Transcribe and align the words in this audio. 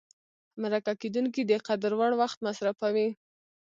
مرکه 0.61 0.93
کېدونکی 1.01 1.41
د 1.45 1.51
قدر 1.67 1.91
وړ 1.99 2.11
وخت 2.21 2.37
مصرفوي. 2.47 3.07